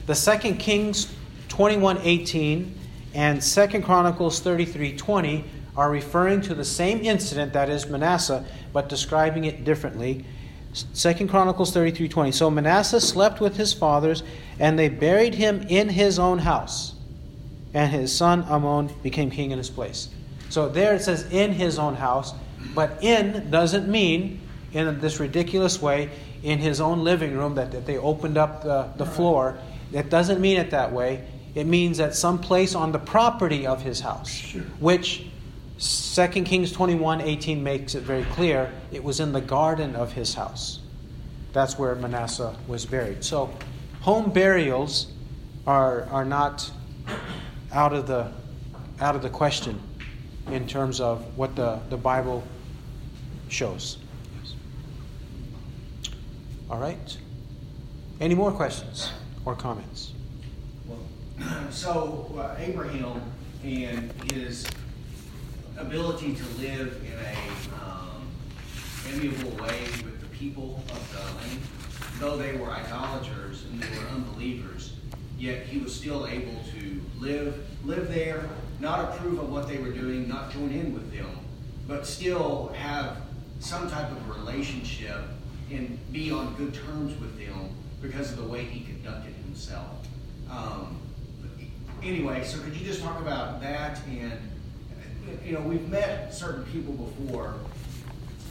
[0.05, 1.13] The 2 Kings
[1.49, 2.79] 21 18
[3.13, 5.43] and 2 Chronicles 33 20
[5.75, 10.25] are referring to the same incident, that is Manasseh, but describing it differently.
[10.95, 12.31] 2 Chronicles 33 20.
[12.31, 14.23] So Manasseh slept with his fathers,
[14.59, 16.95] and they buried him in his own house,
[17.73, 20.09] and his son Amon became king in his place.
[20.49, 22.33] So there it says in his own house,
[22.73, 24.41] but in doesn't mean
[24.73, 26.09] in this ridiculous way
[26.43, 29.57] in his own living room that, that they opened up the, the floor.
[29.91, 31.25] It doesn't mean it that way.
[31.55, 34.61] It means that some place on the property of his house, Sure.
[34.79, 35.25] which
[35.79, 40.33] 2 Kings 21 18 makes it very clear it was in the garden of his
[40.33, 40.79] house.
[41.53, 43.23] That's where Manasseh was buried.
[43.23, 43.51] So
[44.01, 45.07] home burials
[45.65, 46.69] are, are not
[47.71, 48.31] out of the
[48.99, 49.79] out of the question
[50.51, 52.43] in terms of what the, the Bible
[53.49, 53.97] shows.
[56.69, 57.17] All right.
[58.19, 59.11] Any more questions
[59.45, 60.11] or comments?
[60.87, 60.99] Well,
[61.69, 63.21] so uh, Abraham
[63.63, 64.67] and his
[65.77, 68.27] ability to live in a um,
[69.13, 71.61] amiable way with the people of the land,
[72.19, 74.95] though they were idolaters and they were unbelievers,
[75.37, 79.91] yet he was still able to live live there, not approve of what they were
[79.91, 81.29] doing, not join in with them,
[81.87, 83.17] but still have
[83.59, 85.21] some type of relationship
[85.71, 87.69] and be on good terms with them
[88.01, 90.07] because of the way he conducted himself.
[90.49, 90.99] Um,
[92.03, 93.99] anyway, so could you just talk about that?
[94.07, 94.39] And
[95.43, 97.55] you know, we've met certain people before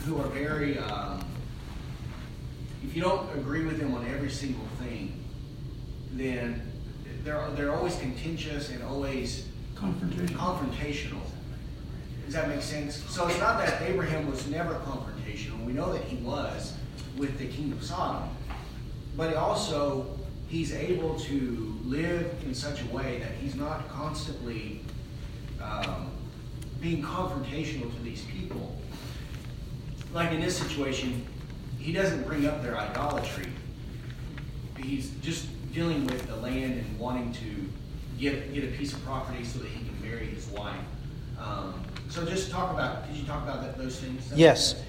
[0.04, 0.78] who are very.
[0.78, 1.24] Um,
[2.84, 5.24] if you don't agree with them on every single thing,
[6.12, 6.62] then
[7.24, 10.36] they're they're always contentious and always Confrontation.
[10.36, 11.20] confrontational.
[12.26, 12.96] Does that make sense?
[13.08, 15.64] So it's not that Abraham was never confrontational.
[15.64, 16.74] We know that he was
[17.16, 18.28] with the king of Sodom.
[19.16, 24.82] But also, he's able to live in such a way that he's not constantly
[25.62, 26.10] um,
[26.80, 28.76] being confrontational to these people.
[30.12, 31.24] Like in this situation,
[31.78, 33.46] he doesn't bring up their idolatry.
[34.78, 37.68] He's just dealing with the land and wanting to
[38.18, 40.74] get get a piece of property so that he can marry his wife.
[41.40, 41.74] Um,
[42.08, 43.06] so just talk about.
[43.06, 44.30] Did you talk about that, those things?
[44.34, 44.82] Yes.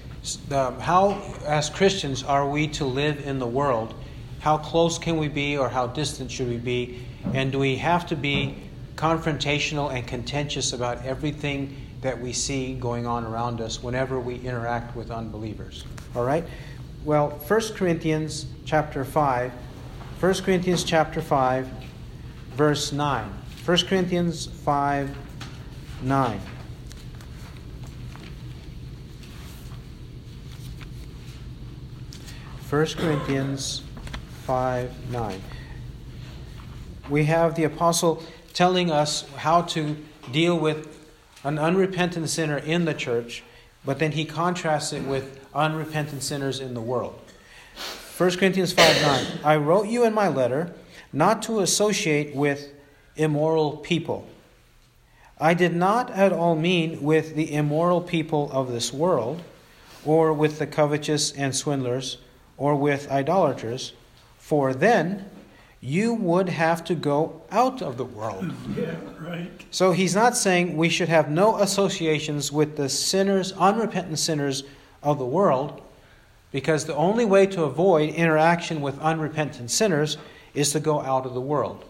[0.50, 3.94] Um, how, as Christians, are we to live in the world?
[4.40, 7.00] How close can we be, or how distant should we be?
[7.34, 8.56] And do we have to be
[8.96, 14.96] confrontational and contentious about everything that we see going on around us whenever we interact
[14.96, 15.84] with unbelievers?
[16.14, 16.44] All right?
[17.04, 19.52] well, 1 Corinthians chapter 5,
[20.20, 21.68] 1 Corinthians chapter 5,
[22.54, 23.32] verse 9.
[23.64, 25.16] 1 Corinthians 5,
[26.02, 26.40] 9.
[32.60, 33.82] First Corinthians
[34.44, 35.42] 5 9.
[37.08, 39.96] We have the apostle telling us how to
[40.30, 40.94] deal with
[41.44, 43.42] an unrepentant sinner in the church,
[43.84, 47.18] but then he contrasts it with unrepentant sinners in the world.
[48.16, 49.26] 1 Corinthians 5 9.
[49.44, 50.74] I wrote you in my letter
[51.12, 52.70] not to associate with
[53.16, 54.26] immoral people.
[55.40, 59.42] I did not at all mean with the immoral people of this world,
[60.04, 62.18] or with the covetous and swindlers,
[62.56, 63.92] or with idolaters,
[64.38, 65.30] for then
[65.80, 68.52] you would have to go out of the world.
[68.76, 69.50] Yeah, right.
[69.70, 74.64] So he's not saying we should have no associations with the sinners, unrepentant sinners
[75.02, 75.80] of the world,
[76.50, 80.16] because the only way to avoid interaction with unrepentant sinners
[80.54, 81.84] is to go out of the world.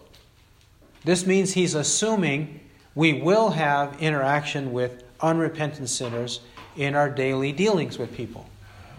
[1.05, 2.59] This means he's assuming
[2.99, 6.41] we will have interaction with unrepentant sinners
[6.75, 8.45] in our daily dealings with people.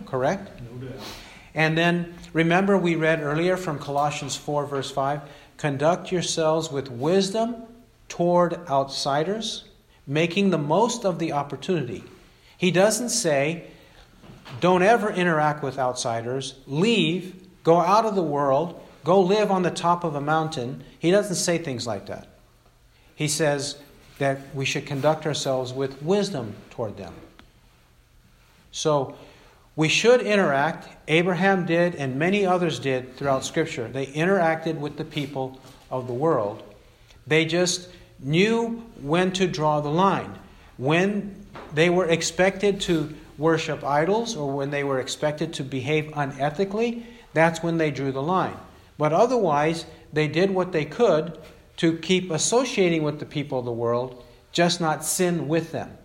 [0.07, 0.51] Correct?
[0.63, 0.99] No doubt.
[1.55, 5.21] And then remember, we read earlier from Colossians 4, verse 5
[5.59, 7.55] conduct yourselves with wisdom
[8.09, 9.65] toward outsiders,
[10.07, 12.03] making the most of the opportunity.
[12.57, 13.65] He doesn't say,
[14.63, 17.35] don't ever interact with outsiders, leave,
[17.65, 20.85] go out of the world, go live on the top of a mountain.
[20.99, 22.29] He doesn't say things like that.
[23.15, 23.77] He says
[24.21, 27.13] that we should conduct ourselves with wisdom toward them.
[28.71, 29.17] So,
[29.77, 30.89] we should interact.
[31.09, 33.89] Abraham did, and many others did throughout Scripture.
[33.89, 35.59] They interacted with the people
[35.91, 36.63] of the world.
[37.27, 40.39] They just knew when to draw the line.
[40.77, 41.35] When
[41.73, 47.63] they were expected to worship idols or when they were expected to behave unethically, that's
[47.63, 48.57] when they drew the line.
[48.99, 51.39] But otherwise, they did what they could
[51.81, 55.97] to keep associating with the people of the world, just not sin with them.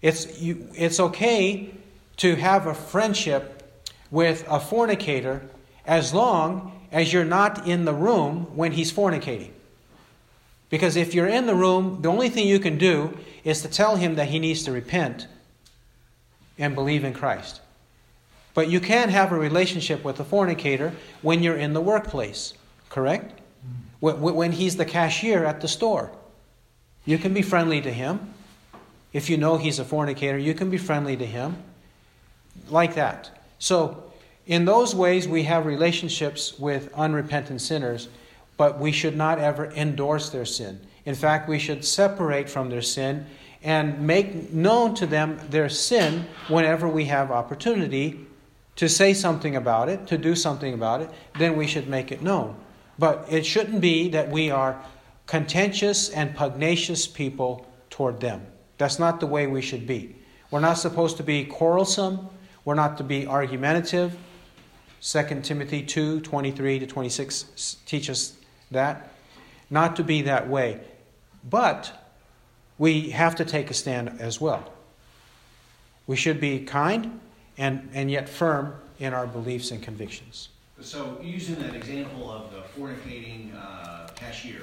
[0.00, 1.74] It's, you, it's okay
[2.18, 5.42] to have a friendship with a fornicator
[5.84, 9.50] as long as you're not in the room when he's fornicating.
[10.70, 13.96] Because if you're in the room, the only thing you can do is to tell
[13.96, 15.26] him that he needs to repent
[16.56, 17.60] and believe in Christ.
[18.54, 22.54] But you can have a relationship with a fornicator when you're in the workplace,
[22.90, 23.41] correct?
[24.02, 26.10] When he's the cashier at the store.
[27.04, 28.34] You can be friendly to him.
[29.12, 31.56] If you know he's a fornicator, you can be friendly to him
[32.68, 33.30] like that.
[33.60, 34.02] So,
[34.44, 38.08] in those ways, we have relationships with unrepentant sinners,
[38.56, 40.80] but we should not ever endorse their sin.
[41.04, 43.26] In fact, we should separate from their sin
[43.62, 48.26] and make known to them their sin whenever we have opportunity
[48.74, 52.20] to say something about it, to do something about it, then we should make it
[52.20, 52.56] known.
[52.98, 54.80] But it shouldn't be that we are
[55.26, 58.46] contentious and pugnacious people toward them.
[58.78, 60.16] That's not the way we should be.
[60.50, 62.28] We're not supposed to be quarrelsome
[62.64, 64.16] we're not to be argumentative.
[65.00, 68.36] 2 Timothy 2 23 to 26 teaches
[68.70, 69.10] that.
[69.68, 70.80] Not to be that way.
[71.48, 71.92] But
[72.78, 74.72] we have to take a stand as well.
[76.06, 77.20] We should be kind
[77.58, 80.50] and, and yet firm in our beliefs and convictions.
[80.82, 84.62] So, using that example of the fornicating uh, cashier,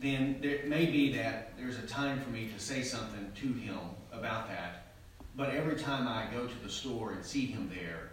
[0.00, 3.78] then it may be that there's a time for me to say something to him
[4.12, 4.84] about that
[5.36, 8.12] but every time I go to the store and see him there,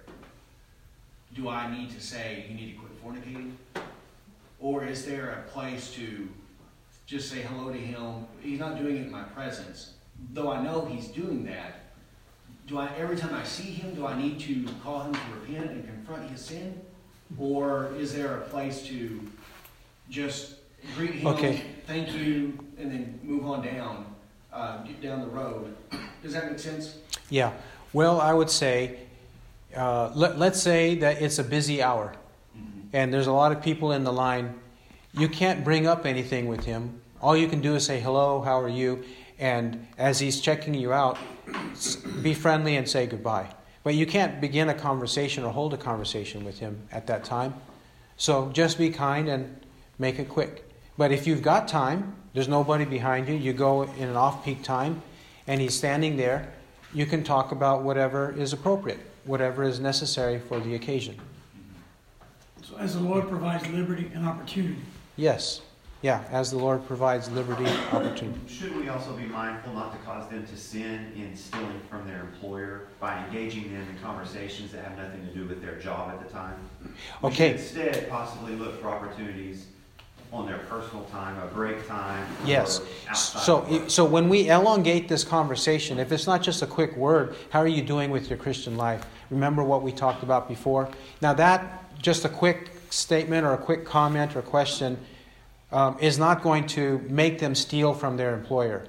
[1.36, 3.51] do I need to say, you need to quit fornicating?
[4.60, 6.27] Or is there a place to
[7.06, 8.25] just say hello to him?
[8.41, 9.93] He's not doing it in my presence.
[10.34, 11.81] Though I know he's doing that,
[12.67, 15.71] do I every time I see him, do I need to call him to repent
[15.71, 16.80] and confront his sin?
[17.38, 19.21] Or is there a place to
[20.10, 20.56] just
[20.95, 21.62] greet him, okay.
[21.86, 24.06] thank you, and then move on down,
[24.52, 25.76] uh, down the road?
[26.21, 26.97] Does that make sense?
[27.30, 27.54] Yeah.
[27.93, 29.00] Well, I would say,
[29.76, 32.13] uh, let, let's say that it's a busy hour
[32.58, 32.80] mm-hmm.
[32.93, 34.60] and there's a lot of people in the line.
[35.13, 37.01] You can't bring up anything with him.
[37.22, 39.03] All you can do is say, hello, how are you?
[39.42, 41.18] And as he's checking you out,
[42.22, 43.50] be friendly and say goodbye.
[43.84, 47.56] But you can't begin a conversation or hold a conversation with him at that time.
[48.18, 49.60] So just be kind and
[49.98, 50.70] make it quick.
[50.96, 54.62] But if you've got time, there's nobody behind you, you go in an off peak
[54.62, 55.02] time,
[55.48, 56.54] and he's standing there,
[56.94, 61.20] you can talk about whatever is appropriate, whatever is necessary for the occasion.
[62.62, 64.78] So as the Lord provides liberty and opportunity.
[65.16, 65.62] Yes.
[66.02, 68.39] Yeah, as the Lord provides liberty, opportunity.
[68.47, 72.22] Should we also be mindful not to cause them to sin in stealing from their
[72.22, 76.26] employer by engaging them in conversations that have nothing to do with their job at
[76.26, 76.56] the time?
[77.24, 77.54] Okay.
[77.54, 79.68] Instead, possibly look for opportunities
[80.34, 82.26] on their personal time, a break time.
[82.45, 82.82] Yes.
[83.14, 87.60] So, so when we elongate this conversation, if it's not just a quick word, how
[87.60, 89.06] are you doing with your Christian life?
[89.30, 90.89] Remember what we talked about before?
[91.22, 94.97] Now, that, just a quick statement or a quick comment or question,
[95.72, 98.88] um, is not going to make them steal from their employer.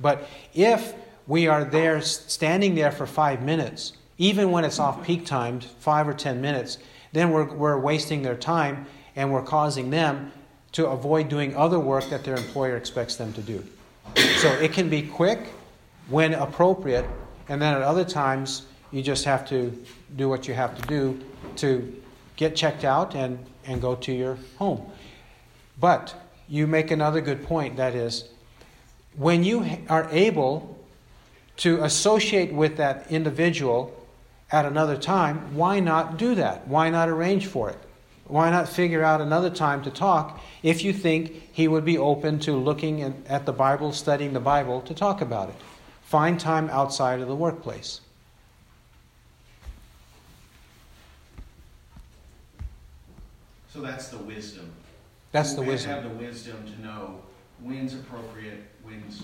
[0.00, 0.94] But if
[1.26, 6.06] we are there, standing there for five minutes, even when it's off peak time, five
[6.08, 6.78] or ten minutes,
[7.12, 10.32] then we're, we're wasting their time and we're causing them
[10.72, 13.64] to avoid doing other work that their employer expects them to do.
[14.38, 15.48] So it can be quick
[16.08, 17.06] when appropriate,
[17.48, 19.70] and then at other times, you just have to
[20.16, 21.20] do what you have to do
[21.56, 22.02] to
[22.36, 24.90] get checked out and, and go to your home.
[25.82, 26.14] But
[26.46, 28.28] you make another good point that is,
[29.16, 30.78] when you are able
[31.56, 33.92] to associate with that individual
[34.52, 36.68] at another time, why not do that?
[36.68, 37.78] Why not arrange for it?
[38.26, 42.38] Why not figure out another time to talk if you think he would be open
[42.40, 45.56] to looking at the Bible, studying the Bible, to talk about it?
[46.04, 48.00] Find time outside of the workplace.
[53.72, 54.72] So that's the wisdom.
[55.32, 55.90] That's the wisdom.
[55.90, 57.22] have the wisdom to know
[57.60, 59.22] when's appropriate, when's,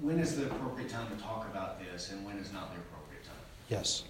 [0.00, 3.24] when is the appropriate time to talk about this, and when is not the appropriate
[3.24, 3.34] time.
[3.68, 4.04] Yes.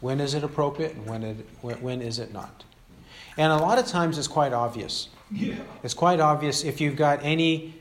[0.00, 2.64] When is it appropriate and when, it, when, when is it not?
[3.36, 5.08] And a lot of times it's quite obvious.
[5.30, 5.54] Yeah.
[5.82, 7.74] It's quite obvious if you've got any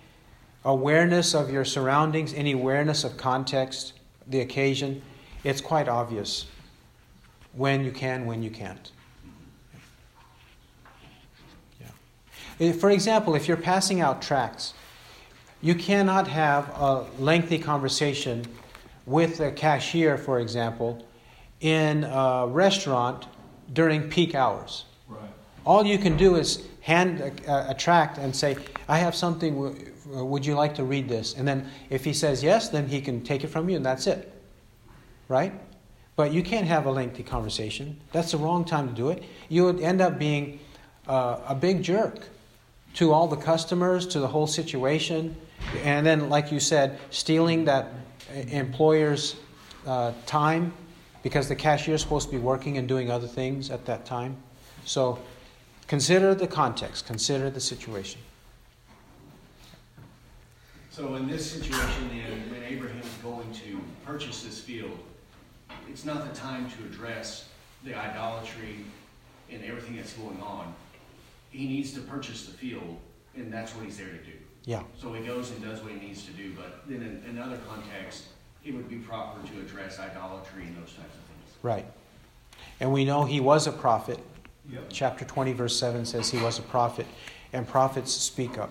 [0.66, 3.94] awareness of your surroundings, any awareness of context,
[4.28, 5.02] the occasion,
[5.44, 6.46] it's quite obvious
[7.54, 8.92] when you can, when you can't.
[11.80, 11.88] Yeah.
[12.28, 14.74] If- For example, if you're passing out tracts,
[15.62, 18.46] you cannot have a lengthy conversation
[19.06, 21.06] with a cashier, for example,
[21.62, 23.28] in a restaurant
[23.72, 24.86] during peak hours.
[25.08, 25.22] Right.
[25.66, 28.58] All you can do is hand a, a, tract and say,
[28.88, 31.36] I have something, w- would you like to read this?
[31.36, 34.06] And then if he says yes, then he can take it from you and that's
[34.06, 34.34] it.
[35.30, 35.54] Right?
[36.16, 38.00] But you can't have a lengthy conversation.
[38.12, 39.24] That's the wrong time to do it.
[39.48, 40.60] You would end up being
[41.08, 42.20] uh, a big jerk
[42.96, 45.36] to all the customers, to the whole situation.
[45.84, 47.92] And then, like you said, stealing that
[48.50, 49.36] employer's
[49.86, 50.74] uh, time
[51.24, 54.38] because the cashier is supposed to be working and doing other things at that time.
[54.86, 55.20] So
[55.88, 58.22] consider the context, consider the situation.
[60.92, 65.00] So in this situation then, when Abraham is going to purchase this field,
[65.90, 67.48] it's not the time to address
[67.84, 68.86] the idolatry
[69.52, 70.74] and everything that's going on.
[71.50, 72.98] He needs to purchase the field,
[73.36, 74.32] and that's what he's there to do.
[74.66, 77.40] Yeah, So he goes and does what he needs to do, but then in, in
[77.40, 78.28] other contexts,
[78.64, 81.56] it would be proper to address idolatry and those types of things.
[81.64, 81.86] right.
[82.82, 84.20] And we know he was a prophet.
[84.72, 84.84] Yep.
[84.90, 87.08] Chapter 20, verse 7 says he was a prophet,
[87.54, 88.70] and prophets speak up.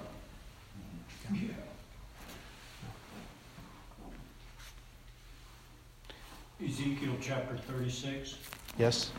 [6.64, 8.36] Ezekiel chapter thirty-six,
[8.78, 9.10] Yes?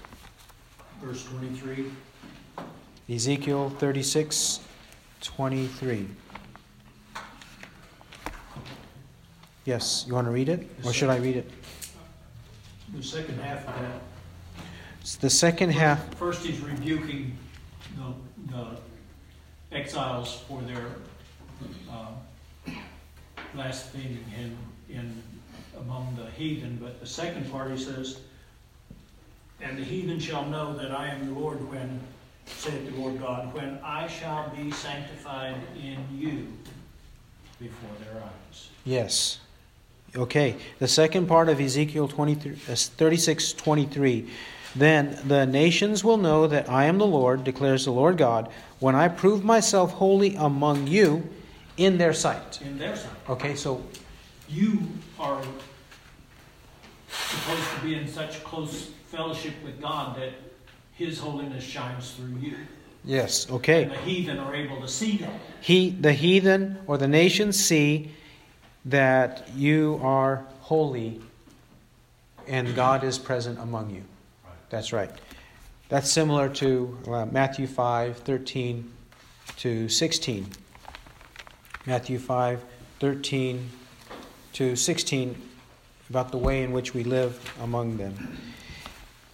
[1.02, 1.92] verse twenty-three.
[3.10, 4.60] Ezekiel 36,
[5.22, 6.08] 23.
[9.66, 10.70] Yes, you want to read it?
[10.86, 11.50] Or should I read it?
[12.96, 14.02] The second half of that.
[15.02, 16.14] It's the second half.
[16.16, 17.36] First, he's rebuking
[17.98, 20.88] the, the exiles for their
[21.90, 22.76] um,
[23.56, 24.56] blaspheming him
[24.88, 25.24] in
[25.80, 26.78] among the heathen.
[26.80, 28.20] But the second part, he says,
[29.62, 32.00] "And the heathen shall know that I am the Lord when,
[32.58, 36.48] saith the Lord God, when I shall be sanctified in you
[37.60, 39.40] before their eyes." Yes.
[40.16, 40.56] Okay.
[40.80, 44.28] The second part of Ezekiel 23, uh, 36 23.
[44.76, 48.96] Then the nations will know that I am the Lord, declares the Lord God, when
[48.96, 51.28] I prove myself holy among you
[51.78, 52.62] in their sight.
[52.62, 53.12] In their sight.
[53.30, 53.84] Okay, so
[54.48, 54.88] you
[55.20, 55.42] are
[57.10, 60.34] supposed to be in such close fellowship with God that
[61.00, 62.58] His holiness shines through you.
[63.06, 63.86] yes, And okay.
[63.86, 65.32] the heathen are able to see that.
[65.62, 68.12] He the heathen or the nations see
[68.84, 71.22] that you are holy
[72.50, 74.04] and God is present among you.
[74.70, 75.10] That's right.
[75.88, 78.92] That's similar to uh, Matthew 5 13
[79.56, 80.48] to 16.
[81.86, 82.62] Matthew 5
[83.00, 83.70] 13
[84.52, 85.42] to 16
[86.10, 88.38] about the way in which we live among them.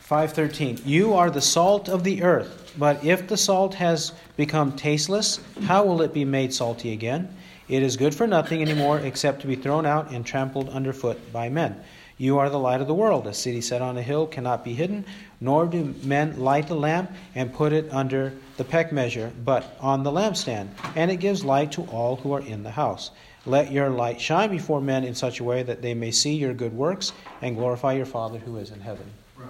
[0.06, 0.82] 513.
[0.86, 5.84] You are the salt of the earth, but if the salt has become tasteless, how
[5.84, 7.36] will it be made salty again?
[7.68, 11.49] It is good for nothing anymore except to be thrown out and trampled underfoot by
[11.49, 11.82] men.
[12.20, 13.26] You are the light of the world.
[13.26, 15.06] A city set on a hill cannot be hidden,
[15.41, 20.03] nor do men light a lamp and put it under the peck measure, but on
[20.03, 23.10] the lampstand, and it gives light to all who are in the house.
[23.47, 26.53] Let your light shine before men in such a way that they may see your
[26.53, 29.10] good works and glorify your Father who is in heaven.
[29.36, 29.49] Right.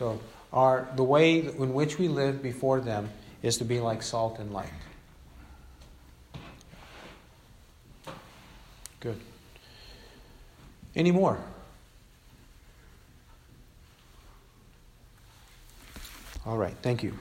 [0.00, 0.18] So,
[0.50, 3.10] our the way in which we live before them
[3.42, 4.72] is to be like salt and light.
[9.00, 9.20] Good.
[10.96, 11.38] Any more?
[16.46, 17.12] All right, thank you.